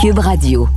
[0.00, 0.68] Cube Radio.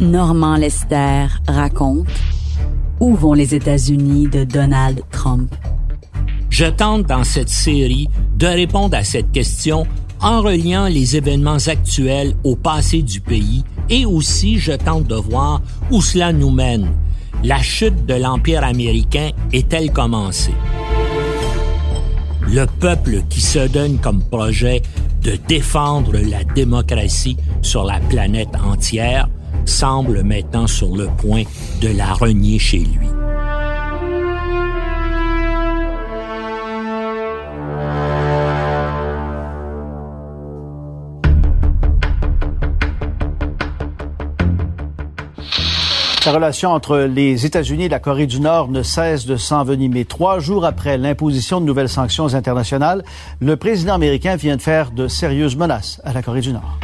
[0.00, 2.08] Normand Lester raconte
[3.00, 5.54] Où vont les États-Unis de Donald Trump?
[6.48, 9.86] Je tente dans cette série de répondre à cette question
[10.20, 15.62] en reliant les événements actuels au passé du pays et aussi je tente de voir
[15.90, 16.92] où cela nous mène.
[17.42, 20.54] La chute de l'Empire américain est-elle commencée?
[22.52, 24.82] Le peuple qui se donne comme projet
[25.22, 29.28] de défendre la démocratie sur la planète entière
[29.66, 31.44] semble maintenant sur le point
[31.80, 33.19] de la renier chez lui.
[46.26, 50.04] La relation entre les États-Unis et la Corée du Nord ne cesse de s'envenimer.
[50.04, 53.02] Trois jours après l'imposition de nouvelles sanctions internationales,
[53.40, 56.78] le président américain vient de faire de sérieuses menaces à la Corée du Nord.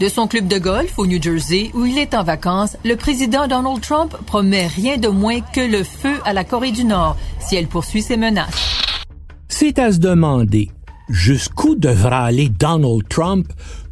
[0.00, 3.46] De son club de golf au New Jersey, où il est en vacances, le président
[3.46, 7.56] Donald Trump promet rien de moins que le feu à la Corée du Nord si
[7.56, 9.04] elle poursuit ses menaces.
[9.48, 10.70] C'est à se demander
[11.10, 13.46] jusqu'où devra aller Donald Trump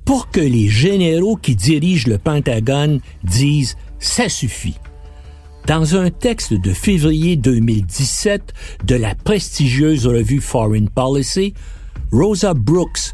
[0.04, 4.76] pour que les généraux qui dirigent le Pentagone disent ça suffit.
[5.66, 8.52] Dans un texte de février 2017
[8.84, 11.54] de la prestigieuse revue Foreign Policy,
[12.10, 13.12] Rosa Brooks,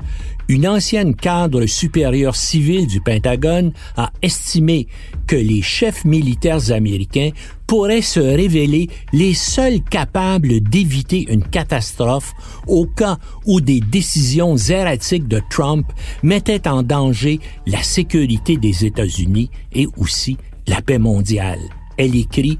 [0.48, 4.88] une ancienne cadre supérieure civile du Pentagone a estimé
[5.26, 7.30] que les chefs militaires américains
[7.68, 12.32] pourraient se révéler les seuls capables d'éviter une catastrophe
[12.66, 15.86] au cas où des décisions erratiques de Trump
[16.22, 21.60] mettaient en danger la sécurité des États-Unis et aussi la paix mondiale.
[21.98, 22.56] Elle écrit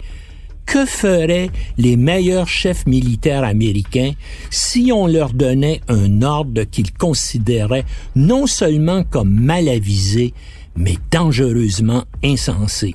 [0.67, 1.49] que feraient
[1.79, 4.13] les meilleurs chefs militaires américains
[4.51, 10.35] si on leur donnait un ordre qu'ils considéraient non seulement comme mal avisé,
[10.77, 12.95] mais dangereusement insensé?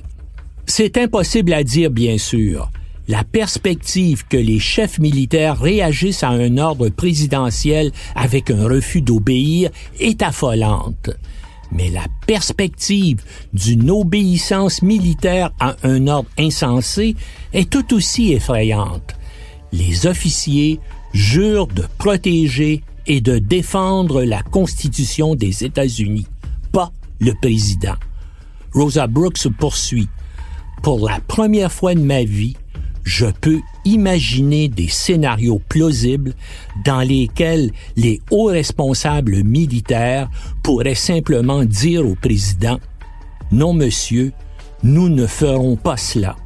[0.66, 2.70] C'est impossible à dire, bien sûr.
[3.06, 9.70] La perspective que les chefs militaires réagissent à un ordre présidentiel avec un refus d'obéir
[10.00, 11.10] est affolante
[11.74, 17.16] mais la perspective d'une obéissance militaire à un ordre insensé
[17.52, 19.14] est tout aussi effrayante.
[19.72, 20.80] Les officiers
[21.12, 26.26] jurent de protéger et de défendre la Constitution des États-Unis,
[26.72, 27.96] pas le président.
[28.72, 30.08] Rosa Brooks poursuit.
[30.84, 32.58] Pour la première fois de ma vie,
[33.04, 36.34] je peux imaginer des scénarios plausibles
[36.84, 40.28] dans lesquels les hauts responsables militaires
[40.62, 42.78] pourraient simplement dire au président
[43.50, 44.32] Non, monsieur,
[44.82, 46.36] nous ne ferons pas cela.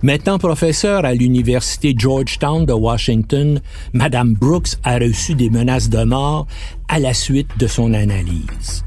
[0.00, 3.60] Maintenant professeur à l'université Georgetown de Washington,
[3.92, 6.46] Madame Brooks a reçu des menaces de mort
[6.88, 8.82] à la suite de son analyse.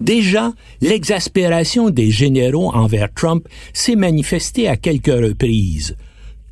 [0.00, 5.96] Déjà, l'exaspération des généraux envers Trump s'est manifestée à quelques reprises.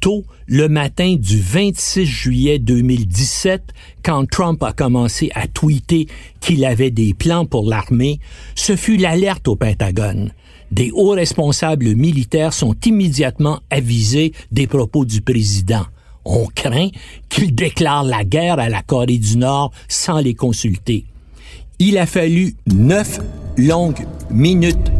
[0.01, 3.73] Tôt le matin du 26 juillet 2017,
[4.05, 6.07] quand Trump a commencé à tweeter
[6.41, 8.21] qu'il avait des plans pour l'armée,
[8.55, 10.33] ce fut l'alerte au Pentagone.
[10.71, 15.87] Des hauts responsables militaires sont immédiatement avisés des propos du président.
[16.25, 16.91] On craint
[17.31, 21.07] qu'il déclare la guerre à la Corée du Nord sans les consulter.
[21.81, 23.21] Il a fallu neuf
[23.57, 24.91] longues minutes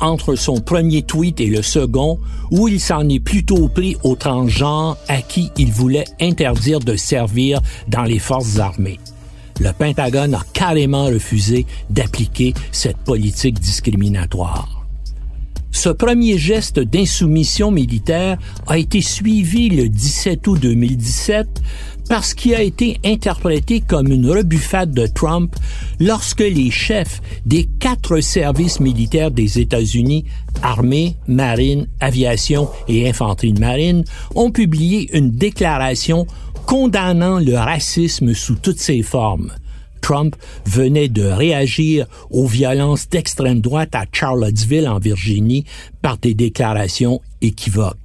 [0.00, 2.18] entre son premier tweet et le second,
[2.50, 7.60] où il s'en est plutôt pris aux transgenres à qui il voulait interdire de servir
[7.88, 8.98] dans les forces armées.
[9.60, 14.84] Le Pentagone a carrément refusé d'appliquer cette politique discriminatoire.
[15.74, 18.38] Ce premier geste d'insoumission militaire
[18.68, 21.62] a été suivi le 17 août 2017
[22.08, 25.56] parce qu'il a été interprété comme une rebuffade de Trump
[26.00, 30.24] lorsque les chefs des quatre services militaires des États-Unis,
[30.62, 34.04] armée, marine, aviation et infanterie de marine,
[34.34, 36.26] ont publié une déclaration
[36.66, 39.52] condamnant le racisme sous toutes ses formes.
[40.00, 40.36] Trump
[40.66, 45.64] venait de réagir aux violences d'extrême droite à Charlottesville, en Virginie,
[46.02, 48.03] par des déclarations équivoques.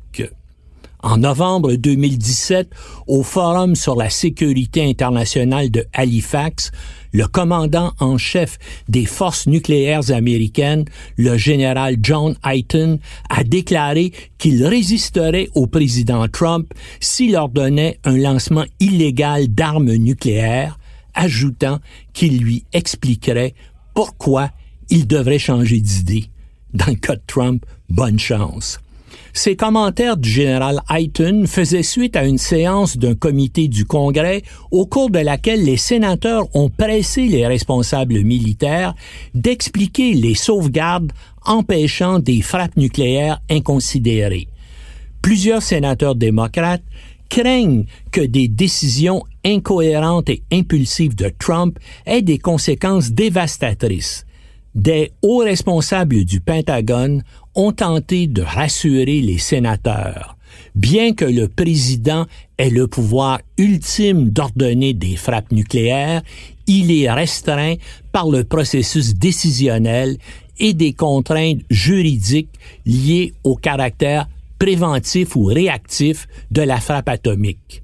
[1.01, 2.71] En novembre 2017,
[3.07, 6.71] au Forum sur la sécurité internationale de Halifax,
[7.13, 8.57] le commandant en chef
[8.89, 10.83] des forces nucléaires américaines,
[11.15, 12.99] le général John Hyten,
[13.29, 20.79] a déclaré qu'il résisterait au président Trump s'il ordonnait un lancement illégal d'armes nucléaires,
[21.13, 21.79] ajoutant
[22.11, 23.53] qu'il lui expliquerait
[23.93, 24.49] pourquoi
[24.89, 26.25] il devrait changer d'idée.
[26.73, 28.79] Dans le cas de Trump, bonne chance.
[29.33, 34.85] Ces commentaires du général Hayton faisaient suite à une séance d'un comité du Congrès au
[34.85, 38.95] cours de laquelle les sénateurs ont pressé les responsables militaires
[39.33, 41.11] d'expliquer les sauvegardes
[41.45, 44.47] empêchant des frappes nucléaires inconsidérées.
[45.21, 46.83] Plusieurs sénateurs démocrates
[47.29, 54.25] craignent que des décisions incohérentes et impulsives de Trump aient des conséquences dévastatrices.
[54.75, 57.23] Des hauts responsables du Pentagone
[57.55, 60.37] ont tenté de rassurer les sénateurs.
[60.75, 62.25] Bien que le président
[62.57, 66.21] ait le pouvoir ultime d'ordonner des frappes nucléaires,
[66.67, 67.75] il est restreint
[68.11, 70.17] par le processus décisionnel
[70.59, 72.53] et des contraintes juridiques
[72.85, 74.27] liées au caractère
[74.59, 77.81] préventif ou réactif de la frappe atomique.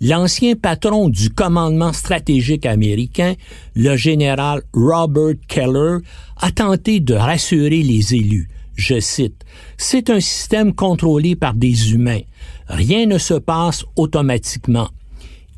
[0.00, 3.34] L'ancien patron du commandement stratégique américain,
[3.74, 5.98] le général Robert Keller,
[6.36, 9.44] a tenté de rassurer les élus je cite,
[9.76, 12.20] C'est un système contrôlé par des humains.
[12.68, 14.88] Rien ne se passe automatiquement.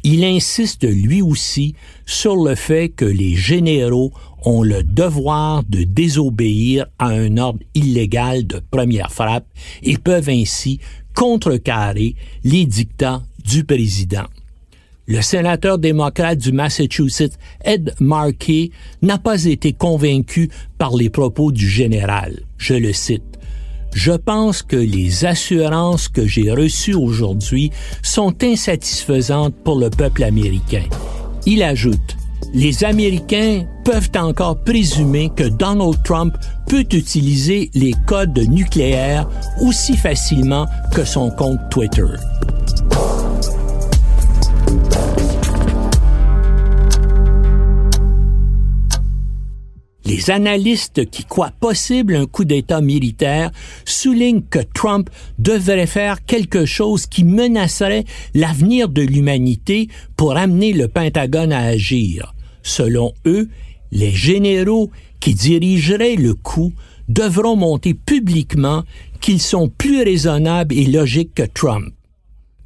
[0.03, 1.75] Il insiste lui aussi
[2.07, 4.13] sur le fait que les généraux
[4.45, 9.47] ont le devoir de désobéir à un ordre illégal de première frappe
[9.83, 10.81] et peuvent ainsi
[11.15, 14.25] contrecarrer les dictats du président.
[15.11, 18.71] Le sénateur démocrate du Massachusetts, Ed Markey,
[19.03, 22.39] n'a pas été convaincu par les propos du général.
[22.59, 23.25] Je le cite.
[23.93, 27.73] Je pense que les assurances que j'ai reçues aujourd'hui
[28.05, 30.85] sont insatisfaisantes pour le peuple américain.
[31.45, 32.17] Il ajoute,
[32.55, 36.37] les Américains peuvent encore présumer que Donald Trump
[36.69, 39.29] peut utiliser les codes nucléaires
[39.61, 42.07] aussi facilement que son compte Twitter.
[50.05, 53.51] Les analystes qui croient possible un coup d'État militaire
[53.85, 58.05] soulignent que Trump devrait faire quelque chose qui menacerait
[58.35, 62.35] l'avenir de l'humanité pour amener le Pentagone à agir.
[62.63, 63.49] Selon eux,
[63.93, 66.73] les généraux qui dirigeraient le coup
[67.09, 68.85] devront monter publiquement
[69.21, 71.93] qu'ils sont plus raisonnables et logiques que Trump,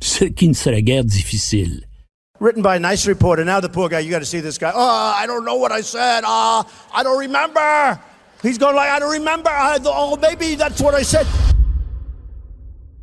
[0.00, 1.88] ce qui ne serait guère difficile.
[2.44, 3.44] Written by a nice reporter.
[3.44, 4.70] Now the poor guy, you got to see this guy.
[4.74, 6.22] Oh, I don't know what I said.
[6.24, 7.98] Ah, oh, I don't remember.
[8.42, 9.48] He's going like, I don't remember.
[9.48, 11.26] I, oh, maybe that's what I said.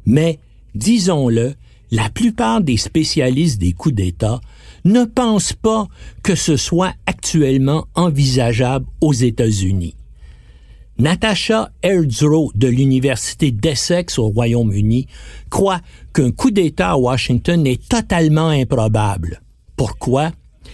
[0.05, 0.39] Mais,
[0.75, 1.55] disons-le,
[1.89, 4.39] la plupart des spécialistes des coups d'État
[4.85, 5.87] ne pensent pas
[6.23, 9.95] que ce soit actuellement envisageable aux États-Unis.
[11.01, 15.07] Natasha Erdzro de l'Université d'Essex au Royaume-Uni
[15.49, 15.81] croit
[16.13, 19.41] qu'un coup d'État à Washington est totalement improbable.
[19.75, 20.31] Pourquoi?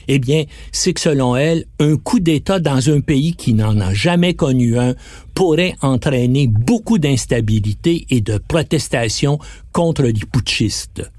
[0.10, 0.44] Eh bien,
[0.74, 4.78] c'est que selon elle, un coup d'État dans un pays qui n'en a jamais connu
[4.78, 4.96] un
[5.34, 9.40] pourrait entraîner beaucoup d'instabilité et de protestation
[9.72, 11.10] contre les putschistes.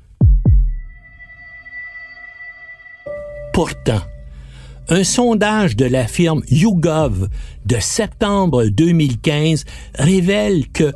[3.55, 4.03] Pourtant,
[4.89, 7.29] un sondage de la firme YouGov
[7.67, 9.65] de septembre 2015
[9.95, 10.93] révèle que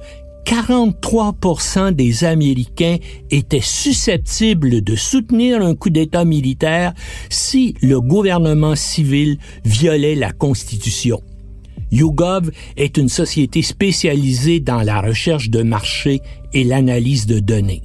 [0.46, 2.96] 43% des Américains
[3.30, 6.94] étaient susceptibles de soutenir un coup d'État militaire
[7.30, 11.20] si le gouvernement civil violait la Constitution.
[11.92, 16.22] YouGov est une société spécialisée dans la recherche de marché
[16.54, 17.82] et l'analyse de données.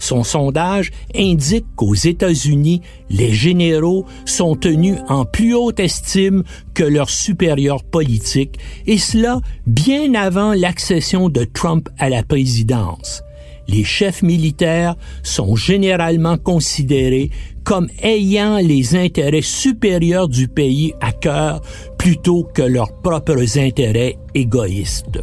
[0.00, 2.80] Son sondage indique qu'aux États-Unis,
[3.10, 6.42] les généraux sont tenus en plus haute estime
[6.74, 13.22] que leurs supérieurs politiques, et cela bien avant l'accession de Trump à la présidence.
[13.68, 17.30] Les chefs militaires sont généralement considérés
[17.62, 21.60] comme ayant les intérêts supérieurs du pays à cœur
[21.98, 25.20] plutôt que leurs propres intérêts égoïstes.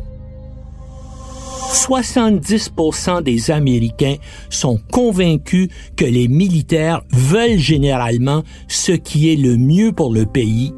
[1.57, 4.15] 70% des Américains
[4.49, 10.73] sont convaincus que les militaires veulent généralement ce qui est le mieux pour le pays.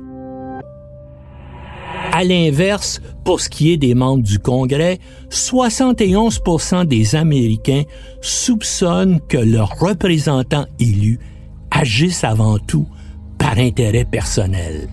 [2.12, 7.84] À l'inverse, pour ce qui est des membres du Congrès, 71% des Américains
[8.22, 11.20] soupçonnent que leurs représentants élus
[11.72, 12.88] agissent avant tout
[13.38, 14.90] par intérêt personnel.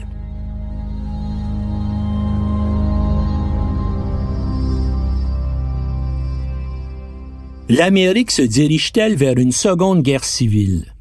[7.69, 10.95] L'Amérique se dirige-t-elle vers une seconde guerre civile?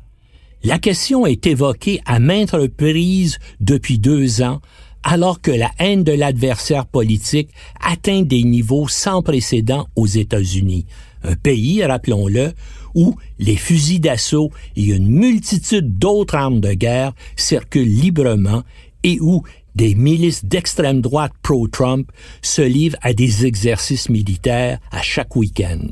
[0.64, 4.62] La question est évoquée à maintes reprises depuis deux ans,
[5.04, 10.88] alors que la haine de l'adversaire politique atteint des niveaux sans précédent aux États-Unis,
[11.24, 12.54] un pays, rappelons-le,
[12.96, 18.64] où les fusils d'assaut et une multitude d'autres armes de guerre circulent librement
[19.04, 19.44] et où
[19.76, 25.90] des milices d'extrême droite pro-Trump se livrent à des exercices militaires à chaque week-end.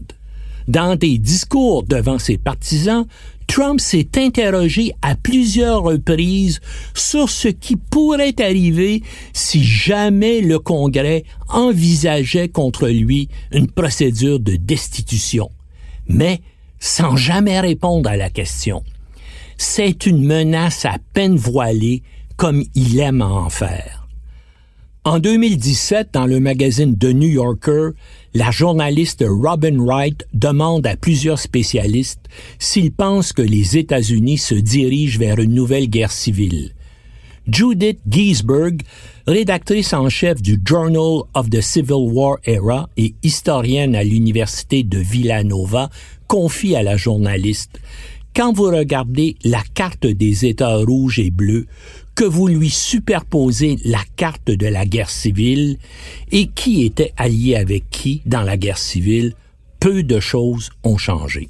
[0.68, 3.06] Dans des discours devant ses partisans,
[3.48, 6.60] Trump s'est interrogé à plusieurs reprises
[6.94, 9.04] sur ce qui pourrait arriver
[9.34, 15.50] si jamais le Congrès envisageait contre lui une procédure de destitution,
[16.08, 16.42] mais
[16.80, 18.84] sans jamais répondre à la question.
[19.58, 22.02] C'est une menace à peine voilée
[22.38, 24.08] comme il aime en faire.
[25.06, 27.90] En 2017, dans le magazine The New Yorker,
[28.34, 35.20] la journaliste Robin Wright demande à plusieurs spécialistes s'ils pensent que les États-Unis se dirigent
[35.20, 36.72] vers une nouvelle guerre civile.
[37.46, 38.82] Judith Giesberg,
[39.28, 44.98] rédactrice en chef du Journal of the Civil War Era et historienne à l'Université de
[44.98, 45.90] Villanova,
[46.28, 47.82] confie à la journaliste
[48.34, 51.68] Quand vous regardez la carte des États rouges et bleus,
[52.16, 55.78] que vous lui superposez la carte de la guerre civile
[56.32, 59.34] et qui était allié avec qui dans la guerre civile,
[59.80, 61.48] peu de choses ont changé.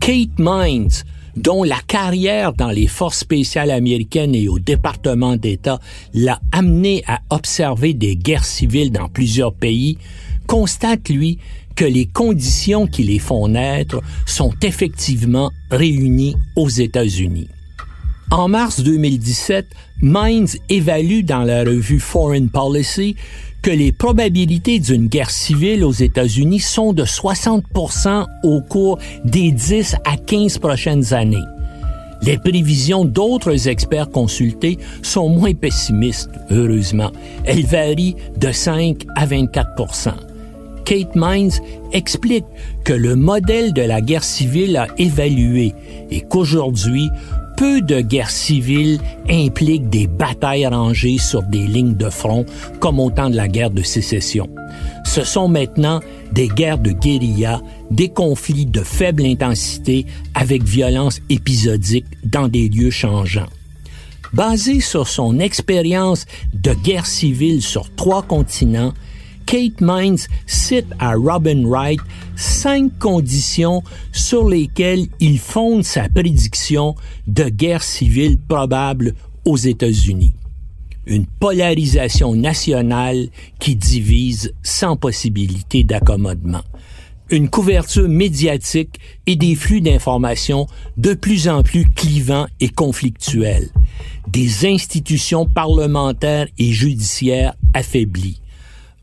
[0.00, 1.04] Kate Mines,
[1.36, 5.80] dont la carrière dans les forces spéciales américaines et au département d'État
[6.14, 9.98] l'a amené à observer des guerres civiles dans plusieurs pays,
[10.46, 11.38] constate, lui,
[11.78, 17.46] que les conditions qui les font naître sont effectivement réunies aux États-Unis.
[18.32, 19.64] En mars 2017,
[20.02, 23.14] Mines évalue dans la revue Foreign Policy
[23.62, 27.62] que les probabilités d'une guerre civile aux États-Unis sont de 60
[28.42, 31.36] au cours des 10 à 15 prochaines années.
[32.22, 37.12] Les prévisions d'autres experts consultés sont moins pessimistes, heureusement.
[37.44, 40.27] Elles varient de 5 à 24
[40.88, 41.52] Kate Mines
[41.92, 42.46] explique
[42.82, 45.74] que le modèle de la guerre civile a évalué
[46.10, 47.10] et qu'aujourd'hui,
[47.58, 52.46] peu de guerres civiles impliquent des batailles rangées sur des lignes de front
[52.80, 54.48] comme au temps de la guerre de sécession.
[55.04, 56.00] Ce sont maintenant
[56.32, 62.90] des guerres de guérilla, des conflits de faible intensité avec violence épisodique dans des lieux
[62.90, 63.50] changeants.
[64.32, 68.94] Basé sur son expérience de guerre civile sur trois continents,
[69.48, 72.00] Kate Mines cite à Robin Wright
[72.36, 76.94] cinq conditions sur lesquelles il fonde sa prédiction
[77.26, 79.14] de guerre civile probable
[79.46, 80.34] aux États-Unis.
[81.06, 83.28] Une polarisation nationale
[83.58, 86.64] qui divise sans possibilité d'accommodement.
[87.30, 90.66] Une couverture médiatique et des flux d'informations
[90.98, 93.70] de plus en plus clivants et conflictuels.
[94.30, 98.42] Des institutions parlementaires et judiciaires affaiblies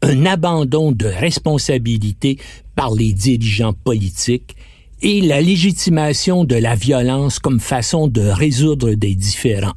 [0.01, 2.37] un abandon de responsabilité
[2.75, 4.55] par les dirigeants politiques
[5.01, 9.73] et la légitimation de la violence comme façon de résoudre des différends.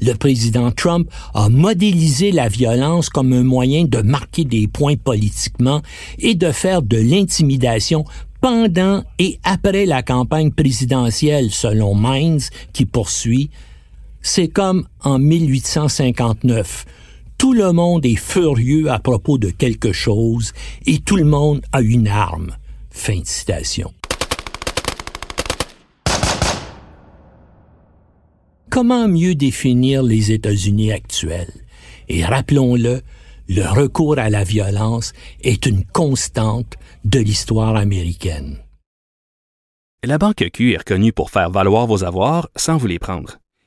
[0.00, 5.82] Le président Trump a modélisé la violence comme un moyen de marquer des points politiquement
[6.18, 8.04] et de faire de l'intimidation
[8.40, 12.42] pendant et après la campagne présidentielle, selon Mines,
[12.72, 13.50] qui poursuit.
[14.20, 16.84] C'est comme en 1859
[17.44, 20.54] tout le monde est furieux à propos de quelque chose
[20.86, 22.56] et tout le monde a une arme.
[22.88, 23.92] Fin de citation.
[28.70, 31.52] Comment mieux définir les États-Unis actuels?
[32.08, 33.02] Et rappelons-le,
[33.50, 38.56] le recours à la violence est une constante de l'histoire américaine.
[40.02, 43.36] La Banque Q est reconnue pour faire valoir vos avoirs sans vous les prendre.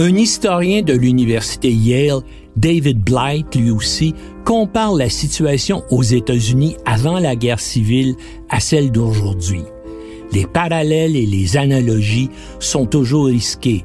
[0.00, 2.22] Un historien de l'université Yale,
[2.56, 4.14] David Blight, lui aussi,
[4.46, 8.14] compare la situation aux États-Unis avant la guerre civile
[8.48, 9.60] à celle d'aujourd'hui.
[10.32, 12.30] Les parallèles et les analogies
[12.60, 13.84] sont toujours risqués,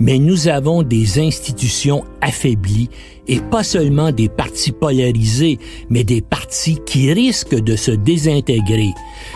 [0.00, 2.90] mais nous avons des institutions affaiblies
[3.28, 8.90] et pas seulement des partis polarisés, mais des partis qui risquent de se désintégrer.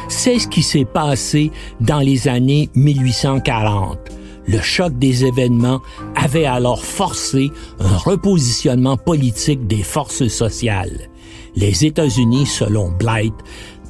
[0.09, 4.17] C'est ce qui s'est passé dans les années 1840.
[4.49, 5.81] Le choc des événements
[6.27, 11.09] avait alors forcé un repositionnement politique des forces sociales.
[11.55, 13.33] Les États-Unis, selon Blight,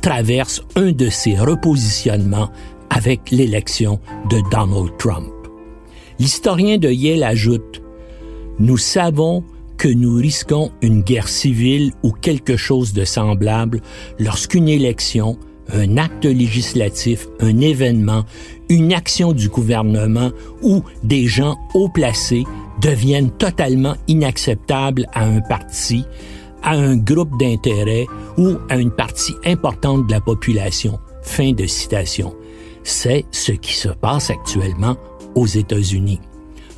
[0.03, 2.51] traversent un de ces repositionnements
[2.91, 5.33] avec l'élection de Donald Trump.
[6.19, 7.81] L'historien de Yale ajoute,
[8.59, 9.43] Nous savons
[9.79, 13.81] que nous risquons une guerre civile ou quelque chose de semblable
[14.19, 15.39] lorsqu'une élection,
[15.73, 18.25] un acte législatif, un événement,
[18.69, 20.31] une action du gouvernement
[20.63, 22.45] ou des gens haut placés
[22.81, 26.05] deviennent totalement inacceptables à un parti,
[26.63, 28.07] à un groupe d'intérêt
[28.37, 30.99] ou à une partie importante de la population.
[31.23, 32.35] Fin de citation.
[32.83, 34.97] C'est ce qui se passe actuellement
[35.35, 36.21] aux États-Unis.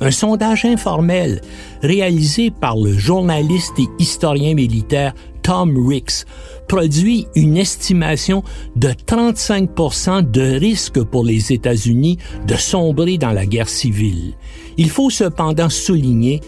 [0.01, 1.41] Un sondage informel
[1.81, 6.25] réalisé par le journaliste et historien militaire Tom Ricks
[6.67, 8.43] produit une estimation
[8.75, 12.17] de 35% de risque pour les États-Unis
[12.47, 14.33] de sombrer dans la guerre civile.
[14.77, 16.41] Il faut cependant souligner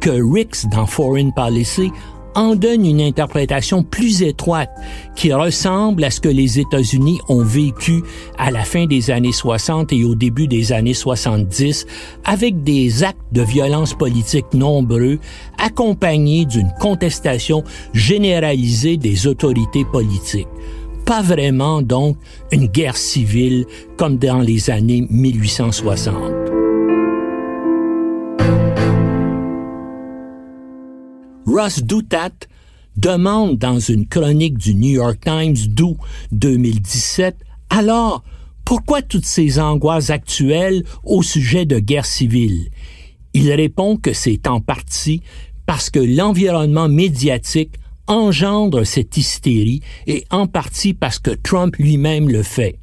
[0.00, 1.90] que Ricks, dans Foreign Policy,
[2.38, 4.70] en donne une interprétation plus étroite
[5.16, 8.04] qui ressemble à ce que les États-Unis ont vécu
[8.38, 11.84] à la fin des années 60 et au début des années 70
[12.24, 15.18] avec des actes de violence politique nombreux
[15.58, 20.46] accompagnés d'une contestation généralisée des autorités politiques
[21.04, 22.18] pas vraiment donc
[22.52, 23.64] une guerre civile
[23.96, 26.57] comme dans les années 1860.
[31.48, 32.46] Ross Doutat
[32.96, 35.96] demande dans une chronique du New York Times d'août
[36.32, 37.36] 2017
[37.70, 38.22] alors
[38.66, 42.68] pourquoi toutes ces angoisses actuelles au sujet de guerre civile?
[43.32, 45.22] Il répond que c'est en partie
[45.64, 47.76] parce que l'environnement médiatique
[48.08, 52.78] engendre cette hystérie et en partie parce que Trump lui-même le fait.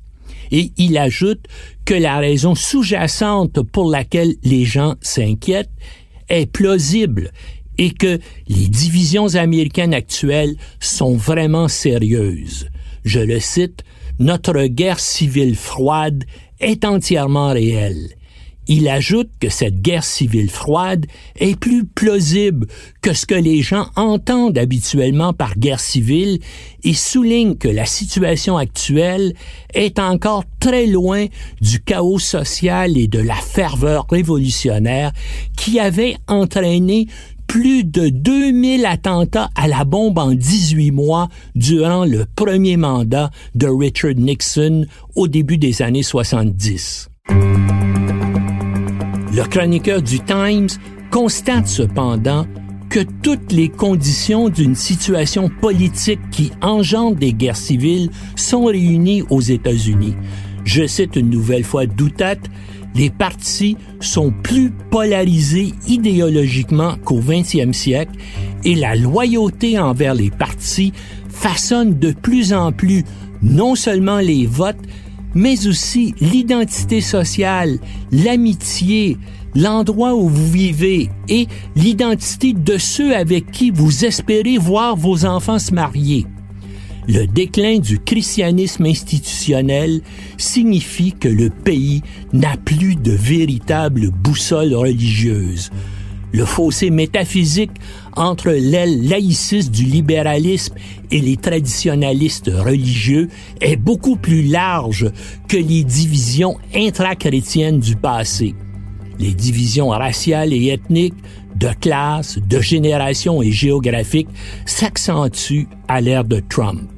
[0.52, 1.46] Et il ajoute
[1.86, 5.70] que la raison sous-jacente pour laquelle les gens s'inquiètent
[6.30, 7.32] est plausible
[7.78, 12.68] et que les divisions américaines actuelles sont vraiment sérieuses.
[13.04, 13.84] Je le cite,
[14.18, 16.24] Notre guerre civile froide
[16.60, 18.16] est entièrement réelle.
[18.68, 22.66] Il ajoute que cette guerre civile froide est plus plausible
[23.02, 26.40] que ce que les gens entendent habituellement par guerre civile
[26.84, 29.34] et souligne que la situation actuelle
[29.76, 31.28] est encore très loin
[31.62, 35.12] du chaos social et de la ferveur révolutionnaire
[35.56, 37.06] qui avait entraîné
[37.48, 43.68] plus de 2000 attentats à la bombe en 18 mois durant le premier mandat de
[43.68, 47.10] Richard Nixon au début des années 70.
[49.36, 50.70] Le chroniqueur du Times
[51.12, 52.46] constate cependant
[52.90, 59.42] que toutes les conditions d'une situation politique qui engendre des guerres civiles sont réunies aux
[59.42, 60.16] États-Unis.
[60.64, 62.38] Je cite une nouvelle fois Doutat,
[62.96, 68.16] les partis sont plus polarisés idéologiquement qu'au 20e siècle
[68.64, 70.94] et la loyauté envers les partis
[71.30, 73.04] façonne de plus en plus
[73.42, 74.82] non seulement les votes,
[75.34, 77.78] mais aussi l'identité sociale,
[78.12, 79.18] l'amitié,
[79.54, 85.60] l'endroit où vous vivez et l'identité de ceux avec qui vous espérez voir vos enfants
[85.60, 86.26] se marier.
[87.08, 90.02] Le déclin du christianisme institutionnel
[90.38, 92.02] signifie que le pays
[92.34, 95.70] n'a plus de véritable boussole religieuse.
[96.32, 97.72] Le fossé métaphysique
[98.16, 100.74] entre l'aile laïciste du libéralisme
[101.12, 103.30] et les traditionalistes religieux
[103.62, 105.12] est beaucoup plus large
[105.48, 108.56] que les divisions intrachrétiennes du passé.
[109.20, 111.14] Les divisions raciales et ethniques,
[111.56, 114.28] de classe, de génération et géographique
[114.66, 116.95] s'accentuent à l'ère de Trump.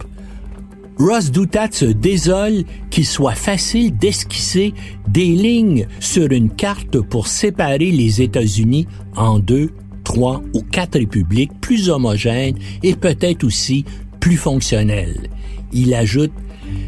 [0.99, 4.73] Ross Doutat se désole qu'il soit facile d'esquisser
[5.07, 9.69] des lignes sur une carte pour séparer les États-Unis en deux,
[10.03, 13.85] trois ou quatre républiques plus homogènes et peut-être aussi
[14.19, 15.29] plus fonctionnelles.
[15.71, 16.31] Il ajoute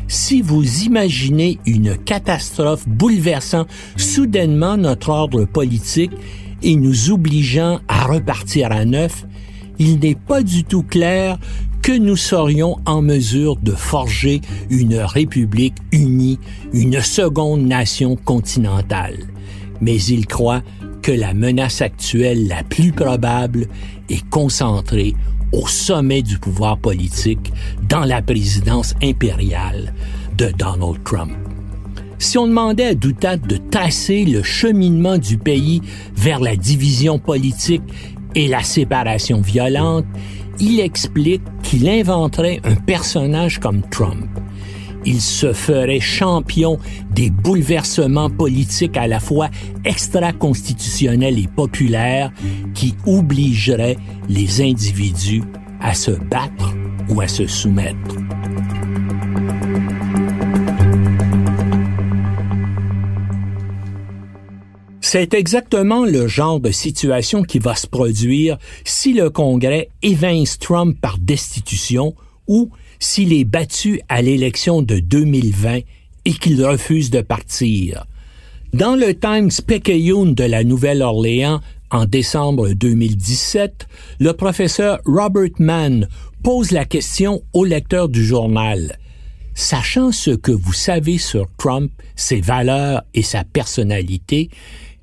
[0.08, 6.12] si vous imaginez une catastrophe bouleversant soudainement notre ordre politique
[6.64, 9.26] et nous obligeant à repartir à neuf,
[9.78, 11.38] il n'est pas du tout clair
[11.90, 16.38] que nous serions en mesure de forger une république unie,
[16.72, 19.18] une seconde nation continentale.
[19.82, 20.62] Mais il croit
[21.02, 23.66] que la menace actuelle la plus probable
[24.08, 25.16] est concentrée
[25.52, 27.52] au sommet du pouvoir politique
[27.90, 29.96] dans la présidence impériale
[30.38, 31.32] de Donald Trump.
[32.20, 35.82] Si on demandait à Doutat de tracer le cheminement du pays
[36.16, 37.82] vers la division politique
[38.36, 40.06] et la séparation violente,
[40.60, 44.28] il explique qu'il inventerait un personnage comme Trump.
[45.06, 46.78] Il se ferait champion
[47.12, 49.50] des bouleversements politiques à la fois
[49.86, 52.32] extra-constitutionnels et populaires
[52.74, 55.44] qui obligeraient les individus
[55.82, 56.74] à se battre
[57.08, 58.19] ou à se soumettre.
[65.12, 70.96] C'est exactement le genre de situation qui va se produire si le Congrès évince Trump
[71.02, 72.14] par destitution
[72.48, 72.70] ou
[73.00, 75.80] s'il est battu à l'élection de 2020
[76.26, 78.06] et qu'il refuse de partir.
[78.72, 83.88] Dans le Times Picayune de la Nouvelle-Orléans, en décembre 2017,
[84.20, 86.08] le professeur Robert Mann
[86.44, 88.96] pose la question au lecteur du journal.
[89.56, 94.52] Sachant ce que vous savez sur Trump, ses valeurs et sa personnalité,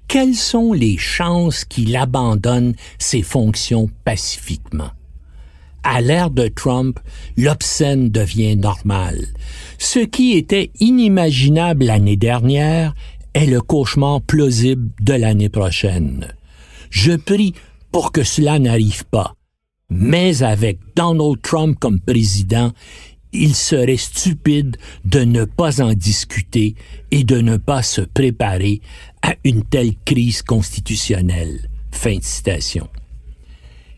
[0.09, 4.91] quelles sont les chances qu'il abandonne ses fonctions pacifiquement?
[5.83, 6.99] À l'ère de Trump,
[7.37, 9.27] l'obscène devient normal.
[9.79, 12.95] Ce qui était inimaginable l'année dernière
[13.35, 16.27] est le cauchemar plausible de l'année prochaine.
[16.91, 17.55] Je prie
[17.93, 19.35] pour que cela n'arrive pas.
[19.89, 22.73] Mais avec Donald Trump comme président,
[23.33, 26.75] il serait stupide de ne pas en discuter
[27.11, 28.81] et de ne pas se préparer
[29.27, 31.69] à une telle crise constitutionnelle.
[31.91, 32.89] Fin de citation.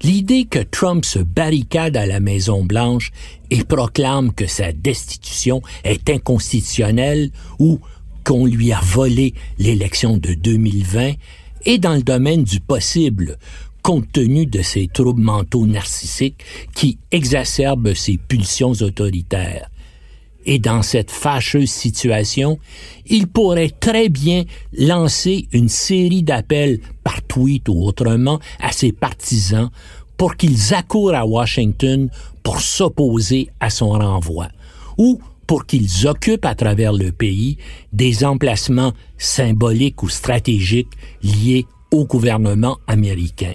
[0.02, 3.12] L'idée que Trump se barricade à la Maison Blanche
[3.50, 7.78] et proclame que sa destitution est inconstitutionnelle ou
[8.24, 11.12] qu'on lui a volé l'élection de 2020
[11.66, 13.36] est dans le domaine du possible,
[13.82, 16.42] compte tenu de ses troubles mentaux narcissiques
[16.74, 19.68] qui exacerbent ses pulsions autoritaires.
[20.50, 22.58] Et dans cette fâcheuse situation,
[23.06, 29.68] il pourrait très bien lancer une série d'appels par tweet ou autrement à ses partisans
[30.16, 32.08] pour qu'ils accourent à Washington
[32.42, 34.48] pour s'opposer à son renvoi,
[34.96, 37.58] ou pour qu'ils occupent à travers le pays
[37.92, 43.52] des emplacements symboliques ou stratégiques liés au gouvernement américain.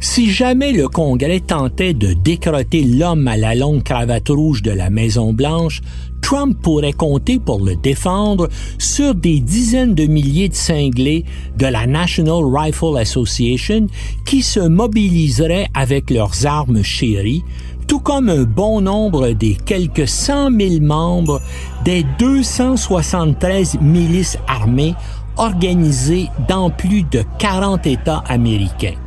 [0.00, 4.90] Si jamais le Congrès tentait de décroter l'homme à la longue cravate rouge de la
[4.90, 5.80] Maison-Blanche,
[6.22, 11.24] Trump pourrait compter pour le défendre sur des dizaines de milliers de cinglés
[11.58, 13.86] de la National Rifle Association
[14.24, 17.44] qui se mobiliseraient avec leurs armes chéries,
[17.86, 21.40] tout comme un bon nombre des quelques 100 000 membres
[21.84, 24.94] des 273 milices armées
[25.36, 29.01] organisées dans plus de 40 États américains.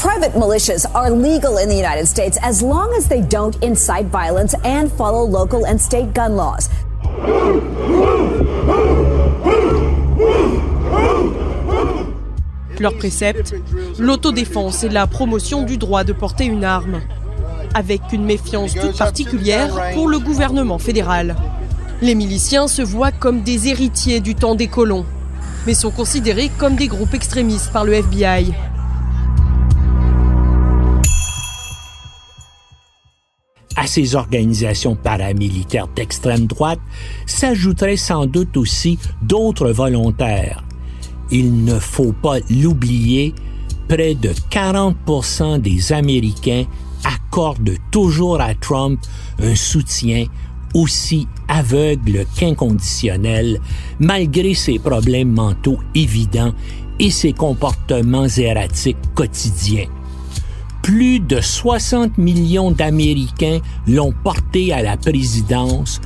[0.00, 4.54] Private militias are legal in the United States as long as they don't incite violence
[4.64, 6.70] and follow local and state gun laws.
[12.78, 13.54] Leur précepte,
[13.98, 17.02] l'autodéfense et la promotion du droit de porter une arme,
[17.74, 21.36] avec une méfiance toute particulière pour le gouvernement fédéral.
[22.00, 25.04] Les miliciens se voient comme des héritiers du temps des colons,
[25.66, 28.54] mais sont considérés comme des groupes extrémistes par le FBI.
[33.80, 36.80] À ces organisations paramilitaires d'extrême droite
[37.24, 40.62] s'ajouteraient sans doute aussi d'autres volontaires.
[41.30, 43.34] Il ne faut pas l'oublier,
[43.88, 46.66] près de 40% des Américains
[47.04, 49.00] accordent toujours à Trump
[49.42, 50.26] un soutien
[50.74, 53.60] aussi aveugle qu'inconditionnel,
[53.98, 56.52] malgré ses problèmes mentaux évidents
[56.98, 59.86] et ses comportements erratiques quotidiens
[60.82, 66.00] plus de 60 millions d'Américains l'ont porté à la présidence,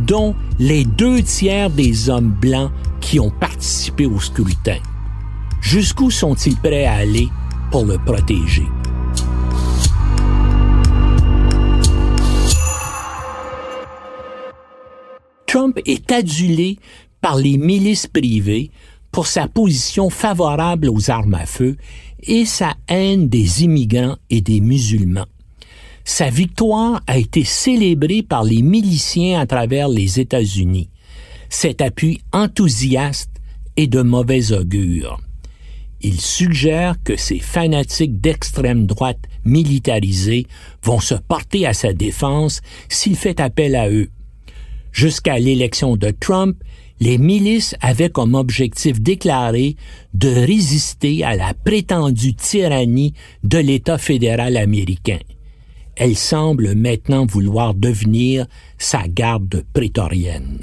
[0.00, 4.78] dont les deux tiers des hommes blancs qui ont participé au scrutin.
[5.60, 7.28] Jusqu'où sont-ils prêts à aller
[7.70, 8.66] pour le protéger?
[15.46, 16.78] Trump est adulé
[17.20, 18.70] par les milices privées
[19.18, 21.76] pour sa position favorable aux armes à feu
[22.22, 25.26] et sa haine des immigrants et des musulmans.
[26.04, 30.88] Sa victoire a été célébrée par les miliciens à travers les États-Unis.
[31.48, 33.32] Cet appui enthousiaste
[33.76, 35.20] est de mauvais augure.
[36.00, 40.46] Il suggère que ces fanatiques d'extrême droite militarisés
[40.84, 44.10] vont se porter à sa défense s'il fait appel à eux.
[44.92, 46.56] Jusqu'à l'élection de Trump,
[47.00, 49.76] les milices avaient comme objectif déclaré
[50.14, 55.18] de résister à la prétendue tyrannie de l'État fédéral américain.
[55.96, 58.46] Elles semblent maintenant vouloir devenir
[58.78, 60.60] sa garde prétorienne.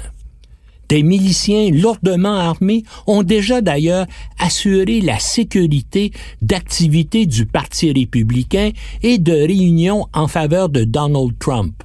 [0.88, 4.06] Des miliciens lourdement armés ont déjà d'ailleurs
[4.38, 8.70] assuré la sécurité d'activités du Parti républicain
[9.02, 11.82] et de réunions en faveur de Donald Trump.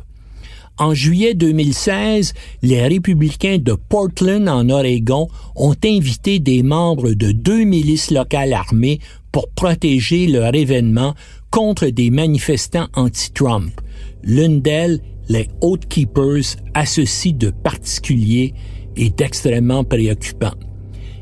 [0.81, 7.65] En juillet 2016, les républicains de Portland, en Oregon, ont invité des membres de deux
[7.65, 8.97] milices locales armées
[9.31, 11.13] pour protéger leur événement
[11.51, 13.79] contre des manifestants anti-Trump.
[14.23, 18.55] L'une d'elles, les Oath Keepers, a ceci de particulier
[18.95, 20.55] et d'extrêmement préoccupant.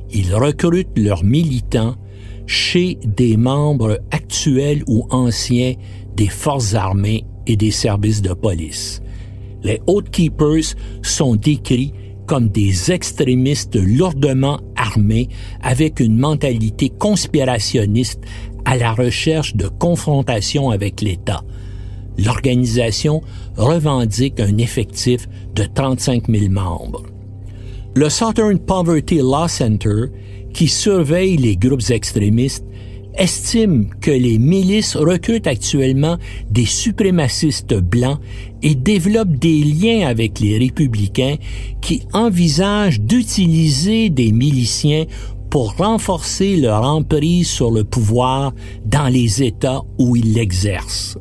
[0.09, 1.97] Ils recrutent leurs militants
[2.47, 5.73] chez des membres actuels ou anciens
[6.15, 9.01] des forces armées et des services de police
[9.63, 11.93] les Oath Keepers sont décrits
[12.25, 15.29] comme des extrémistes lourdement armés
[15.61, 18.21] avec une mentalité conspirationniste
[18.65, 21.43] à la recherche de confrontation avec l'État.
[22.17, 23.21] L'organisation
[23.57, 27.03] revendique un effectif de 35 000 membres.
[27.95, 30.05] Le Southern Poverty Law Center,
[30.53, 32.65] qui surveille les groupes extrémistes,
[33.19, 36.17] estime que les milices recrutent actuellement
[36.49, 38.19] des suprémacistes blancs
[38.63, 41.35] et développent des liens avec les républicains
[41.81, 45.05] qui envisagent d'utiliser des miliciens
[45.49, 48.53] pour renforcer leur emprise sur le pouvoir
[48.85, 51.17] dans les États où ils l'exercent.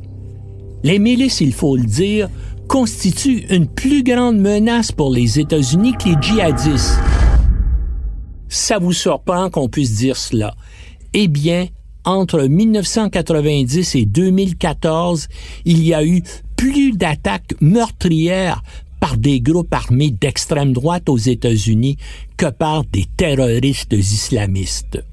[0.83, 2.29] Les milices, il faut le dire,
[2.67, 6.99] constituent une plus grande menace pour les États-Unis que les djihadistes.
[8.47, 10.55] Ça vous surprend qu'on puisse dire cela?
[11.13, 11.67] Eh bien,
[12.05, 15.27] entre 1990 et 2014,
[15.65, 16.23] il y a eu
[16.55, 18.63] plus d'attaques meurtrières
[18.99, 21.97] par des groupes armés d'extrême droite aux États-Unis
[22.37, 25.03] que par des terroristes islamistes.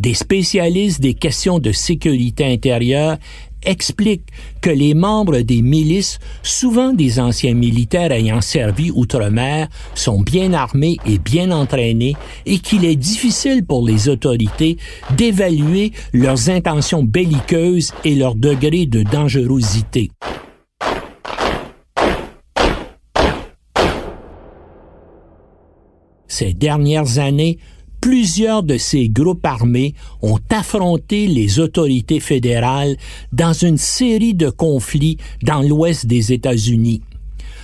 [0.00, 3.18] Des spécialistes des questions de sécurité intérieure
[3.64, 4.22] explique
[4.60, 10.96] que les membres des milices, souvent des anciens militaires ayant servi outre-mer, sont bien armés
[11.06, 12.14] et bien entraînés
[12.46, 14.76] et qu'il est difficile pour les autorités
[15.16, 20.10] d'évaluer leurs intentions belliqueuses et leur degré de dangerosité.
[26.26, 27.58] Ces dernières années,
[28.02, 32.96] plusieurs de ces groupes armés ont affronté les autorités fédérales
[33.32, 37.00] dans une série de conflits dans l'ouest des États-Unis.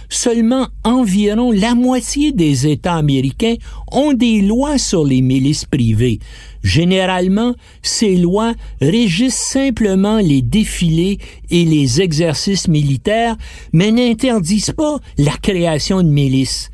[0.08, 3.56] Seulement environ la moitié des États américains
[3.90, 6.20] ont des lois sur les milices privées.
[6.62, 11.18] Généralement, ces lois régissent simplement les défilés
[11.50, 13.36] et les exercices militaires,
[13.72, 16.70] mais n'interdisent pas la création de milices.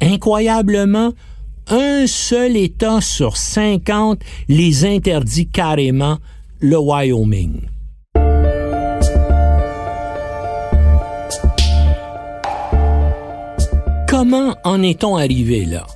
[0.00, 1.12] Incroyablement,
[1.70, 6.18] un seul État sur 50 les interdit carrément,
[6.60, 7.60] le Wyoming.
[14.08, 15.86] Comment en est-on arrivé là?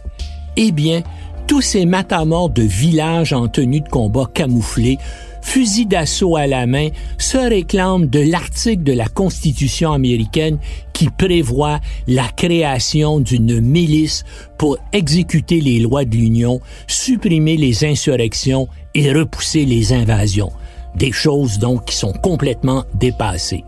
[0.57, 1.03] Eh bien,
[1.47, 4.99] tous ces matamors de villages en tenue de combat camouflés
[5.43, 10.59] fusil d'assaut à la main, se réclament de l'article de la Constitution américaine
[10.93, 14.25] qui prévoit la création d'une milice
[14.57, 20.53] pour exécuter les lois de l'Union, supprimer les insurrections et repousser les invasions.
[20.95, 23.65] Des choses donc qui sont complètement dépassées.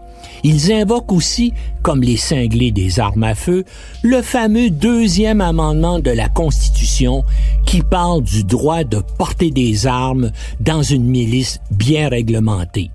[0.46, 3.64] Ils invoquent aussi, comme les cinglés des armes à feu,
[4.02, 7.24] le fameux deuxième amendement de la Constitution
[7.64, 10.30] qui parle du droit de porter des armes
[10.60, 12.90] dans une milice bien réglementée.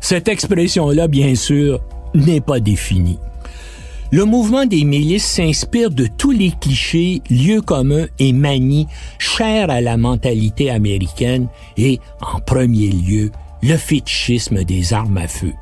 [0.00, 1.80] Cette expression-là, bien sûr,
[2.14, 3.18] n'est pas définie.
[4.10, 9.80] Le mouvement des milices s'inspire de tous les clichés, lieux communs et manies chers à
[9.80, 13.30] la mentalité américaine et, en premier lieu,
[13.62, 15.52] le fétichisme des armes à feu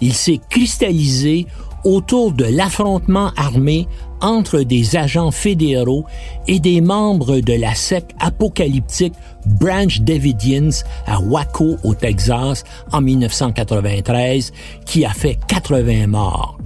[0.00, 1.46] il s'est cristallisé
[1.84, 3.86] autour de l'affrontement armé
[4.20, 6.04] entre des agents fédéraux
[6.46, 9.14] et des membres de la secte apocalyptique
[9.46, 14.52] Branch Davidians à Waco, au Texas, en 1993,
[14.84, 16.58] qui a fait 80 morts.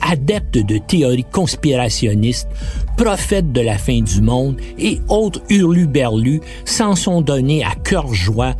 [0.00, 2.48] Adeptes de théories conspirationnistes,
[2.96, 8.54] prophètes de la fin du monde et autres hurluberlus s'en sont donnés à cœur joie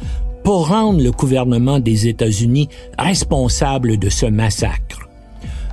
[0.46, 5.08] pour rendre le gouvernement des États-Unis responsable de ce massacre.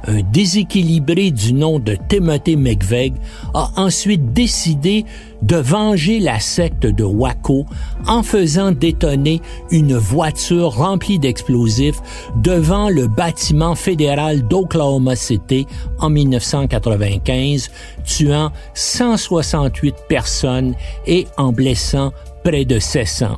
[0.07, 3.13] Un déséquilibré du nom de Timothy McVeigh
[3.53, 5.05] a ensuite décidé
[5.43, 7.67] de venger la secte de Waco
[8.07, 12.01] en faisant détonner une voiture remplie d'explosifs
[12.37, 15.67] devant le bâtiment fédéral d'Oklahoma City
[15.99, 17.69] en 1995,
[18.05, 20.73] tuant 168 personnes
[21.05, 22.11] et en blessant
[22.43, 23.37] près de 700.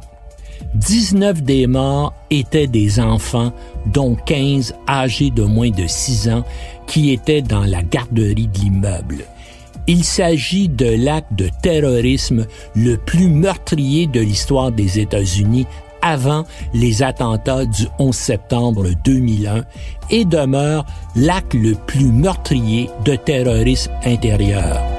[0.75, 3.53] 19 des morts étaient des enfants,
[3.85, 6.43] dont 15 âgés de moins de 6 ans,
[6.85, 9.25] qui étaient dans la garderie de l'immeuble.
[9.88, 15.65] Il s'agit de l'acte de terrorisme le plus meurtrier de l'histoire des États-Unis
[16.01, 19.63] avant les attentats du 11 septembre 2001
[20.09, 20.85] et demeure
[21.15, 24.94] l'acte le plus meurtrier de terrorisme intérieur.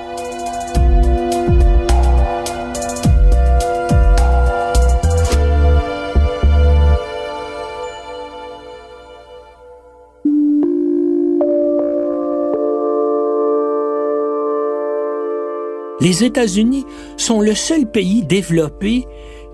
[16.01, 16.85] Les États-Unis
[17.17, 19.07] sont le seul pays développé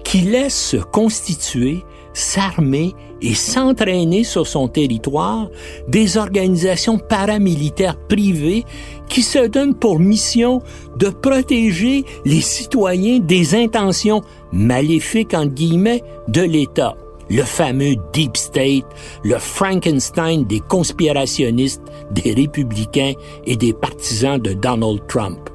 [0.03, 5.49] qui laisse se constituer, s'armer et s'entraîner sur son territoire
[5.87, 8.65] des organisations paramilitaires privées
[9.09, 10.61] qui se donnent pour mission
[10.97, 16.97] de protéger les citoyens des intentions maléfiques entre guillemets de l'État.
[17.31, 18.85] Le fameux Deep State,
[19.23, 23.13] le Frankenstein des conspirationnistes, des républicains
[23.47, 25.52] et des partisans de Donald Trump.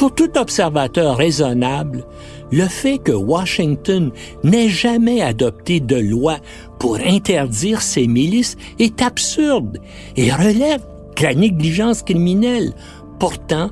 [0.00, 2.06] Pour tout observateur raisonnable,
[2.50, 4.10] le fait que Washington
[4.42, 6.38] n'ait jamais adopté de loi
[6.78, 9.76] pour interdire ces milices est absurde
[10.16, 10.80] et relève
[11.18, 12.72] de la négligence criminelle.
[13.18, 13.68] Pourtant,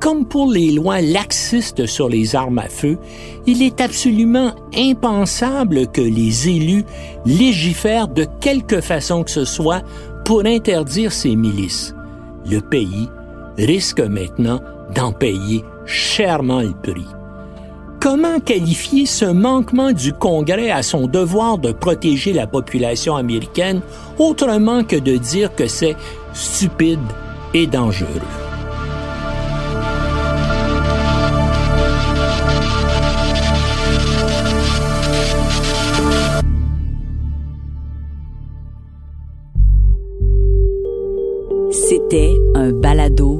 [0.00, 2.98] comme pour les lois laxistes sur les armes à feu,
[3.46, 6.84] il est absolument impensable que les élus
[7.24, 9.84] légifèrent de quelque façon que ce soit
[10.24, 11.94] pour interdire ces milices.
[12.50, 13.08] Le pays
[13.56, 14.58] risque maintenant
[14.94, 17.06] d'en payer chèrement le prix.
[18.00, 23.82] Comment qualifier ce manquement du Congrès à son devoir de protéger la population américaine
[24.18, 25.96] autrement que de dire que c'est
[26.32, 26.98] stupide
[27.52, 28.06] et dangereux?
[41.70, 43.39] C'était un balado